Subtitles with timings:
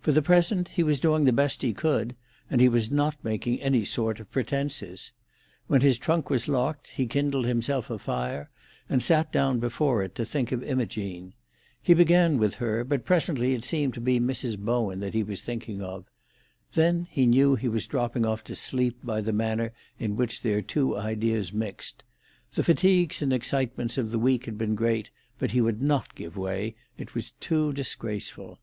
[0.00, 2.16] For the present he was doing the best he could,
[2.50, 5.12] and he was not making any sort of pretences.
[5.68, 8.50] When his trunk was locked he kindled himself a fire,
[8.88, 11.34] and sat down before it to think of Imogene.
[11.80, 14.58] He began with her, but presently it seemed to be Mrs.
[14.58, 16.10] Bowen that he was thinking of;
[16.72, 20.62] then he knew he was dropping off to sleep by the manner in which their
[20.62, 22.02] two ideas mixed.
[22.54, 26.36] The fatigues and excitements of the week had been great, but he would not give
[26.36, 28.58] way; it was too disgraceful.